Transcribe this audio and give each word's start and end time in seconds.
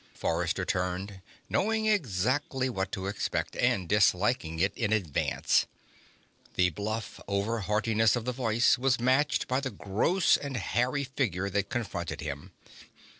Forrester 0.15 0.65
turned, 0.65 1.21
knowing 1.47 1.85
exactly 1.85 2.71
what 2.71 2.91
to 2.93 3.05
expect, 3.05 3.55
and 3.55 3.87
disliking 3.87 4.57
it 4.57 4.73
in 4.75 4.91
advance. 4.91 5.67
The 6.55 6.71
bluff 6.71 7.19
over 7.27 7.59
heartiness 7.59 8.15
of 8.15 8.25
the 8.25 8.31
voice 8.31 8.79
was 8.79 8.99
matched 8.99 9.47
by 9.47 9.59
the 9.59 9.69
gross 9.69 10.37
and 10.37 10.57
hairy 10.57 11.03
figure 11.03 11.51
that 11.51 11.69
confronted 11.69 12.19
him. 12.21 12.51